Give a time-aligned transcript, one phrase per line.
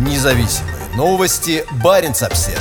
[0.00, 1.62] Независимые новости.
[1.84, 2.58] Барин обсерва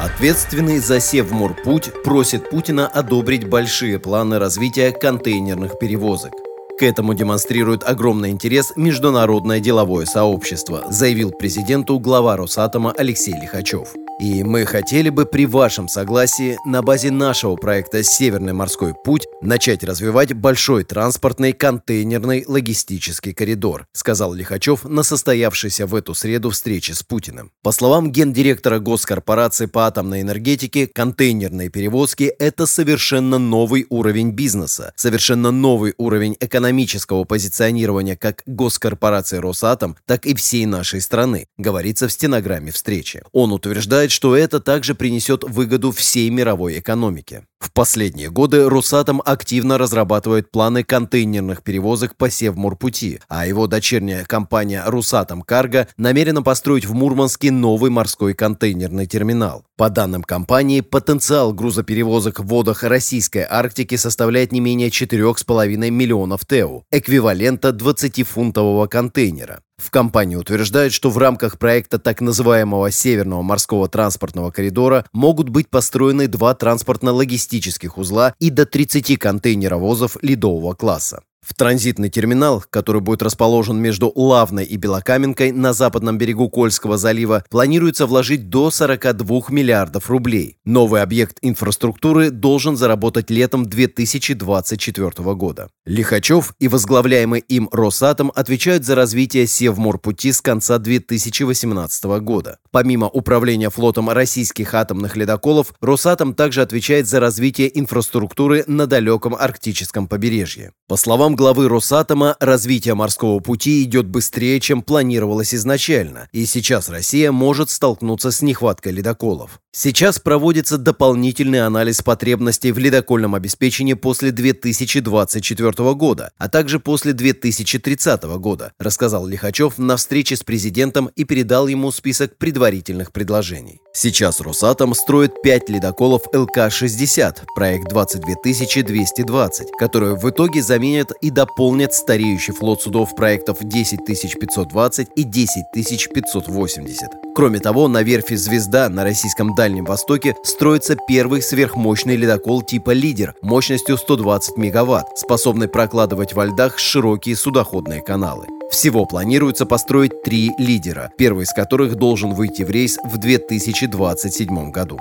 [0.00, 6.32] Ответственный за Севморпуть просит Путина одобрить большие планы развития контейнерных перевозок.
[6.78, 13.92] К этому демонстрирует огромный интерес международное деловое сообщество, заявил президенту глава Росатома Алексей Лихачев.
[14.20, 19.82] И мы хотели бы при вашем согласии на базе нашего проекта «Северный морской путь» начать
[19.82, 27.02] развивать большой транспортный контейнерный логистический коридор, сказал Лихачев на состоявшейся в эту среду встрече с
[27.02, 27.50] Путиным.
[27.62, 35.50] По словам гендиректора Госкорпорации по атомной энергетике, контейнерные перевозки– это совершенно новый уровень бизнеса, совершенно
[35.50, 42.70] новый уровень экономического позиционирования как госкорпорации «Росатом», так и всей нашей страны, говорится в стенограмме
[42.70, 43.22] встречи.
[43.32, 47.46] Он утверждает, что это также принесет выгоду всей мировой экономике.
[47.62, 54.82] В последние годы Росатом активно разрабатывает планы контейнерных перевозок по Севморпути, а его дочерняя компания
[54.84, 59.64] «Русатом Карго» намерена построить в Мурманске новый морской контейнерный терминал.
[59.76, 66.84] По данным компании, потенциал грузоперевозок в водах Российской Арктики составляет не менее 4,5 миллионов ТЭУ,
[66.90, 69.60] эквивалента 20-фунтового контейнера.
[69.76, 75.68] В компании утверждают, что в рамках проекта так называемого Северного морского транспортного коридора могут быть
[75.68, 77.51] построены два транспортно-логистических
[77.98, 81.22] узла и до 30 контейнеровозов ледового класса.
[81.44, 87.44] В транзитный терминал, который будет расположен между Лавной и Белокаменкой на западном берегу Кольского залива,
[87.50, 90.58] планируется вложить до 42 миллиардов рублей.
[90.64, 95.68] Новый объект инфраструктуры должен заработать летом 2024 года.
[95.84, 102.58] Лихачев и возглавляемый им Росатом отвечают за развитие Севморпути с конца 2018 года.
[102.70, 110.06] Помимо управления флотом российских атомных ледоколов, Росатом также отвечает за развитие инфраструктуры на далеком арктическом
[110.06, 110.72] побережье.
[110.86, 117.32] По словам главы Росатома, развитие морского пути идет быстрее, чем планировалось изначально, и сейчас Россия
[117.32, 119.60] может столкнуться с нехваткой ледоколов.
[119.74, 128.22] Сейчас проводится дополнительный анализ потребностей в ледокольном обеспечении после 2024 года, а также после 2030
[128.22, 133.80] года, рассказал Лихачев на встрече с президентом и передал ему список предварительных предложений.
[133.94, 142.52] Сейчас Росатом строит 5 ледоколов ЛК-60, проект 22220, которые в итоге заменят и дополнят стареющий
[142.52, 147.08] флот судов проектов 10520 и 10580.
[147.34, 153.34] Кроме того, на верфи «Звезда» на российском Дальнем Востоке строится первый сверхмощный ледокол типа «Лидер»
[153.40, 158.46] мощностью 120 мегаватт, способный прокладывать во льдах широкие судоходные каналы.
[158.70, 164.98] Всего планируется построить три лидера, первый из которых должен выйти в рейс в 2027 году.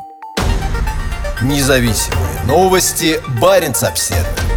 [1.42, 3.20] Независимые новости.
[3.42, 4.51] Барин обседный.